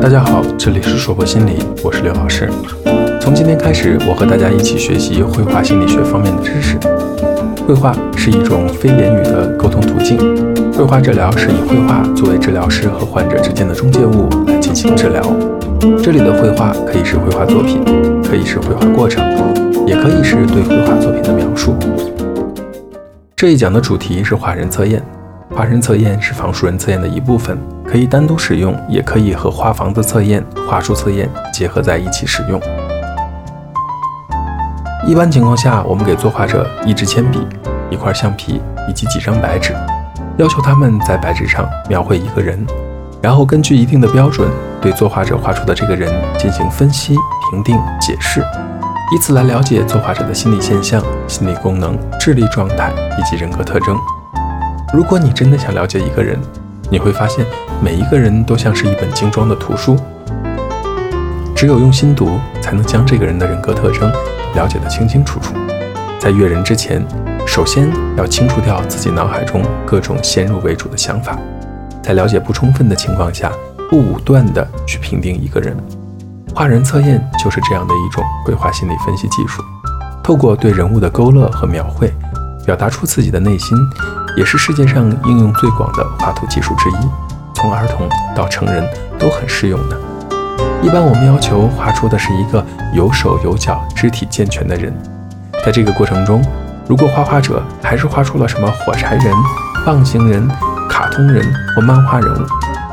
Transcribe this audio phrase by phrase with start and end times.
[0.00, 2.48] 大家好，这里是说博心理，我是刘老师。
[3.20, 6.78] 从今天开始，我和大家一起学习绘画心理学方面的知识。
[7.68, 10.18] 绘画是一种非言语的沟通途径，
[10.72, 15.20] 绘画治疗是以绘画作为治疗师和患者之间的中介物来进行治疗。
[16.02, 17.84] 这里的绘画可以是绘画作品，
[18.22, 19.22] 可以是绘画过程，
[19.86, 21.76] 也可以是对绘画作品的描述。
[23.36, 25.02] 这一讲的主题是画人测验。
[25.52, 27.58] 画人测验是仿书人测验的一部分，
[27.90, 32.60] 可以单独使用，也可以和画房子测验、画术测验结合在一起使用。
[35.04, 37.44] 一般情况下，我们给作画者一支铅笔、
[37.90, 39.74] 一块橡皮以及几张白纸，
[40.36, 42.64] 要求他们在白纸上描绘一个人，
[43.20, 44.48] 然后根据一定的标准，
[44.80, 47.16] 对作画者画出的这个人进行分析、
[47.50, 48.40] 评定、解释，
[49.12, 53.98] 以此来了解作画者的心理现象、心理功能、智力状态以及人格特征。
[54.94, 56.38] 如果你真的想了解一个人，
[56.90, 57.46] 你会发现
[57.80, 59.96] 每一个人都像是一本精装的图书，
[61.54, 64.10] 只有用心读，才能将这个人的人格特征
[64.56, 65.54] 了解得清清楚楚。
[66.18, 67.06] 在阅人之前，
[67.46, 71.38] 首先要清除掉自己脑海中各种先入为主的想法，
[72.02, 73.52] 在了解不充分的情况下，
[73.88, 75.76] 不武断地去评定一个人。
[76.52, 79.62] 画人测验就是这样的一种绘画心理分析技术，
[80.24, 82.12] 透过对人物的勾勒和描绘，
[82.64, 83.76] 表达出自己的内心。
[84.36, 86.94] 也是世界上应用最广的画图技术之一，
[87.52, 89.98] 从儿童到成人都很适用的。
[90.80, 94.96] 一般我们要求画出的是一个有手有脚、肢体健全的人。
[95.64, 96.40] 在这个过程中，
[96.86, 99.34] 如果画画者还是画出了什么火柴人、
[99.84, 100.48] 棒形人、
[100.88, 101.44] 卡通人
[101.74, 102.46] 或漫画人物，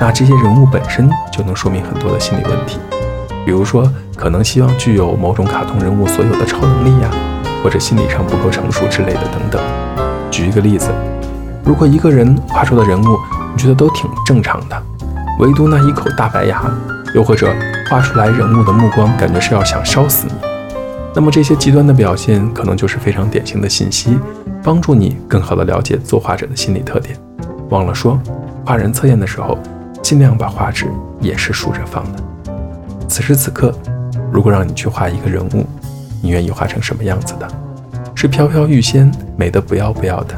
[0.00, 2.80] 那这些人物本身就能说明很多的心理问题。
[3.46, 7.10] 比如说，可能希望具有某种卡通人物所有的超能力呀，
[7.62, 9.62] 或者心理上不够成熟之类的等等。
[10.30, 10.90] 举一个例子。
[11.64, 13.18] 如果一个人画出的人物
[13.52, 14.82] 你觉得都挺正常的，
[15.38, 16.62] 唯独那一口大白牙，
[17.14, 17.52] 又或者
[17.88, 20.32] 画出来人物的目光感觉是要想烧死你，
[21.14, 24.18] 那么这些极端的表现可能就是非常典型的信息，
[24.62, 27.16] 帮助你更好的了解作画者的心理特点。
[27.68, 28.18] 忘了说，
[28.64, 29.58] 画人测验的时候，
[30.02, 30.86] 尽量把画纸
[31.20, 32.22] 也是竖着放的。
[33.06, 33.72] 此时此刻，
[34.32, 35.66] 如果让你去画一个人物，
[36.20, 37.48] 你愿意画成什么样子的？
[38.14, 40.34] 是飘飘欲仙，美得不要不要的？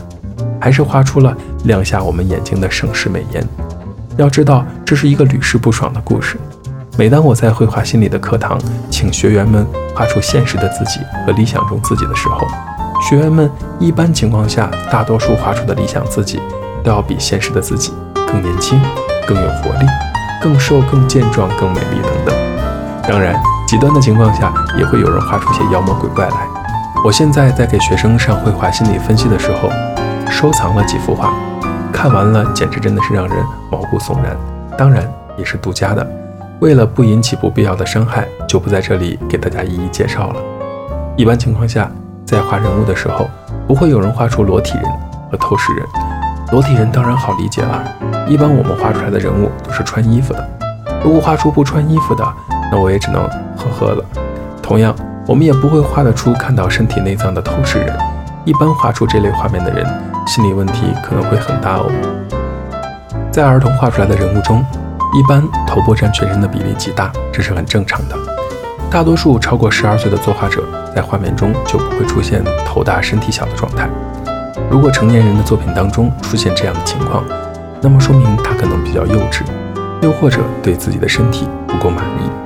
[0.61, 3.45] 还是画出了亮瞎我们眼睛的盛世美颜。
[4.17, 6.37] 要知道，这是一个屡试不爽的故事。
[6.97, 8.61] 每当我在绘画心理的课堂，
[8.91, 12.47] 请学员们画出现实的自己和理想中自己的时候，
[13.09, 13.51] 学员们
[13.81, 16.39] 一般情况下，大多数画出的理想自己，
[16.85, 18.81] 都要比现实的自己更年轻、
[19.27, 19.87] 更有活力、
[20.41, 22.35] 更瘦、更健壮、更美丽等等。
[23.09, 23.35] 当然，
[23.73, 26.47] 极端的情况下，也会有人画出些妖魔鬼怪来。
[27.03, 29.71] 我现在在给学生上绘画心理分析的时候。
[30.31, 31.33] 收藏了几幅画，
[31.91, 33.37] 看完了简直真的是让人
[33.71, 34.37] 毛骨悚然，
[34.77, 36.07] 当然也是独家的。
[36.61, 40.37] 为了不引起不必要的伤害，就不在这里给大家一一介绍了。
[41.17, 41.91] 一般情况下，
[42.27, 43.27] 在画人物的时候，
[43.67, 44.85] 不会有人画出裸体人
[45.31, 45.87] 和透视人。
[46.51, 47.83] 裸体人当然好理解了，
[48.29, 50.49] 一般我们画出来的人物都是穿衣服的。
[51.03, 52.23] 如果画出不穿衣服的，
[52.73, 53.23] 那我也只能
[53.57, 54.03] 呵呵了。
[54.63, 54.97] 同样，
[55.27, 57.95] 我们也不会画得出看到身体内脏的透视人。
[58.47, 59.87] 一般画出这类画面的人。
[60.25, 61.91] 心理问题可能会很大哦。
[63.31, 64.65] 在儿童画出来的人物中，
[65.13, 68.17] 一般头部占全身的比例极大，这是很正常的。
[68.89, 70.63] 大多数超过十二岁的作画者
[70.95, 73.91] 在画面中就不会出现头大身体小的状态。
[74.71, 77.25] 如果成年人的作品当中出现这样的情况，
[77.81, 79.43] 那么说明他可能比较幼稚，
[80.03, 82.42] 又或者对自己的身体不够满意。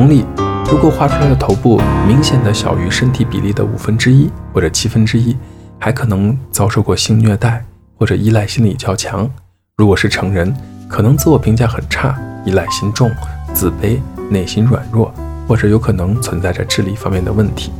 [0.00, 0.24] 同理，
[0.70, 1.78] 如果画出来的头部
[2.08, 5.36] 明显的小于身体比例的五分之一或者七分之一，
[5.78, 7.62] 还可能遭受过性虐待
[7.98, 9.30] 或者依赖心理较强。
[9.76, 10.56] 如果是成人，
[10.88, 13.10] 可能自我评价很差，依赖心重，
[13.52, 14.00] 自卑，
[14.30, 15.12] 内心软弱，
[15.46, 17.70] 或者有可能存在着智力方面的问题。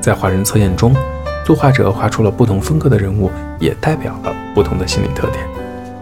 [0.00, 0.96] 在画人测验中，
[1.44, 5.44] 作画者画出了不同风格的人物，也代表了不同的心理特点。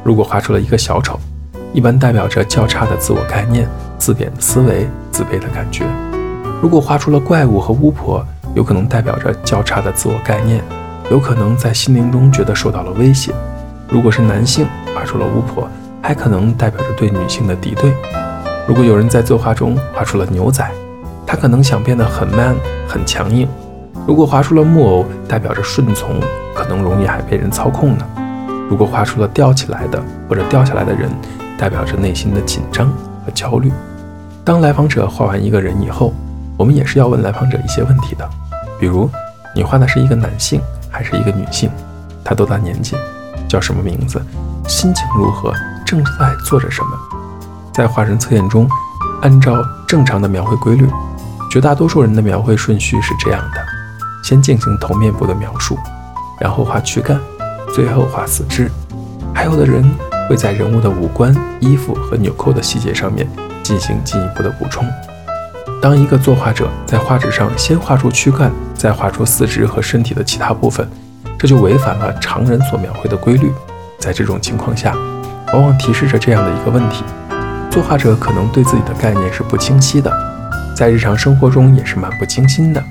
[0.04, 1.19] 如果画出了一个小丑，
[1.72, 3.66] 一般代表着较差的自我概念、
[4.02, 5.84] 自贬的思维、自卑的感觉；
[6.60, 10.60] 如果画出了怪物和巫婆，有可能代表着较差的自我概念。
[11.08, 13.32] 有可能在心灵中觉得受到了威胁。
[13.88, 15.69] 如果是男性画出了巫婆，
[16.02, 17.93] 还可能代表着对女性的敌对。
[18.66, 20.69] 如果有人在作画中画出了牛仔，
[21.25, 22.56] 他可能想变得很 man
[22.88, 23.46] 很强硬。
[24.04, 26.19] 如果画出了木偶，代表着顺从，
[26.52, 28.04] 可能容易还被人操控呢。
[28.69, 31.08] 如果画出了吊起来的或者掉下来的人，
[31.56, 32.88] 代表着内心的紧张
[33.25, 33.70] 和焦虑。
[34.44, 36.12] 当来访者画完一个人以后，
[36.56, 38.28] 我们也是要问来访者一些问题的，
[38.78, 39.08] 比如
[39.54, 40.60] 你画的是一个男性。
[40.94, 41.70] 还是一个女性，
[42.22, 42.94] 她多大年纪，
[43.48, 44.20] 叫什么名字，
[44.68, 45.50] 心情如何，
[45.86, 46.90] 正在做着什么？
[47.72, 48.68] 在画人测验中，
[49.22, 50.86] 按照正常的描绘规律，
[51.50, 53.64] 绝大多数人的描绘顺序是这样的：
[54.22, 55.78] 先进行头面部的描述，
[56.38, 57.18] 然后画躯干，
[57.74, 58.70] 最后画四肢。
[59.34, 59.82] 还有的人
[60.28, 63.26] 会在人物的五官、衣服和纽扣的细节上面
[63.62, 64.87] 进行进一步的补充。
[65.81, 70.88] 当一个作画者在画纸上先画出躯干，再画出四肢和身体的其他部分，
[71.38, 73.50] 这就违反了常人所描绘的规律。
[73.99, 74.94] 在这种情况下，
[75.53, 77.05] 往往提示着这样的一个问题。
[77.70, 80.12] 作画者可能对自己的概念是不清晰的，
[80.76, 82.82] 在日常生活中也是漫不经心的，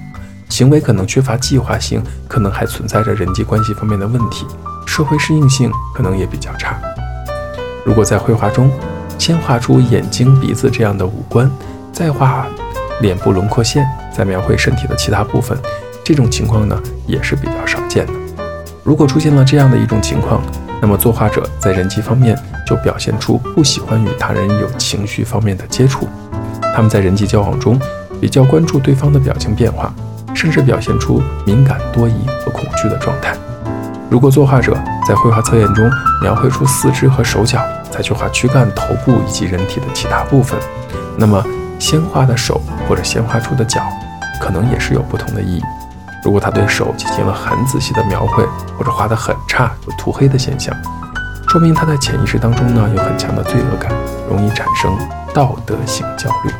[0.49, 4.45] 行为可能缺乏计划性，可能还存在着人际关系方面的问题，
[4.85, 6.77] 社会适应性可能也比较差。
[7.85, 8.71] 如果在绘画中
[9.21, 11.47] 先画出眼睛、鼻子这样的五官，
[11.93, 12.47] 再画
[13.01, 15.55] 脸部轮廓线，再描绘身体的其他部分，
[16.03, 16.75] 这种情况呢
[17.05, 18.13] 也是比较少见的。
[18.83, 20.41] 如果出现了这样的一种情况，
[20.81, 22.35] 那么作画者在人际方面。
[22.65, 26.07] 就表现出不喜欢与他人有情绪方面的接触，
[26.73, 27.77] 他们在人际交往中
[28.21, 29.93] 比较关注对方的表情变化，
[30.33, 32.13] 甚至表现出敏感多疑
[32.45, 33.35] 和恐惧的状态。
[34.09, 34.73] 如果作画者
[35.05, 35.91] 在绘画测验中
[36.21, 40.57] 描绘出四肢和手脚，再去画躯干、头部以及人体的其他部分，
[41.17, 41.43] 那么
[41.77, 43.81] 先画的手或者先画出的脚，
[44.39, 45.61] 可能也是有不同的意义。
[46.23, 48.45] 如果他对手进行了很仔细的描绘，
[48.77, 50.75] 或者画得很差，有涂黑的现象。
[51.47, 53.91] 说明他在潜意识当中呢有很强的罪恶感，
[54.29, 54.95] 容易产生
[55.33, 56.51] 道德性焦虑。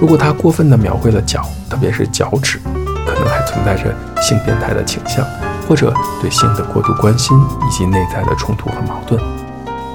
[0.00, 2.58] 如果他过分的描绘了脚，特别是脚趾，
[3.06, 5.24] 可能还存在着性变态的倾向，
[5.68, 9.20] 或者对性的过度关心以及内在的冲突和矛盾。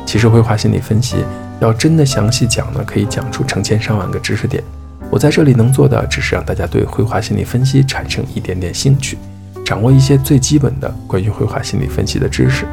[0.07, 1.17] 其实绘画心理分析
[1.59, 4.63] 要真的详细讲呢，可以讲出成千上万个知识点。
[5.11, 9.17] 我在这里能做的只是让大家对绘画心理分析产生一点点兴趣，
[9.65, 12.65] 掌握一些最基本的关于绘画心理分析的知识。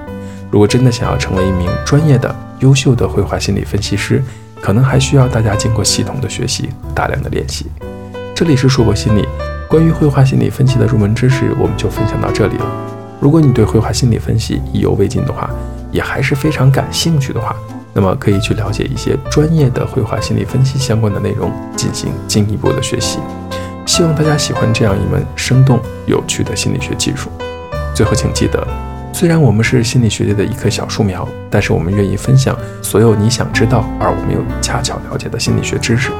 [0.48, 4.22] 如果真的想要成为一名专业的、优秀的绘画心理分析师，
[4.62, 7.66] 可能还需要大家经过系统的学习、大量的练习。
[8.32, 9.26] 这里是硕博心理，
[9.68, 12.66] 关于绘画心理分析的入门知识，我们就分享到这里了。
[13.18, 15.50] 如果你对绘画心理分析意犹未尽的话，
[15.94, 17.54] 也还是非常感兴趣的话，
[17.92, 23.20] 那么可以去了解一些专业的绘画心理分析相关的内容，进行进一步的学习。
[23.86, 27.30] 希望大家喜欢这样一门生动有趣的心理学技术。
[27.94, 28.66] 最后，请记得。
[29.12, 36.10] 虽然我们是心理学界的一棵小树苗，但是我们愿意分享所有你想知道而我们又恰巧了解的心理学知识。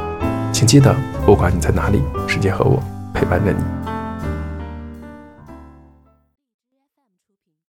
[0.53, 0.95] 请记得，
[1.27, 2.81] 不管你在哪里，世界和我
[3.13, 3.94] 陪伴着你。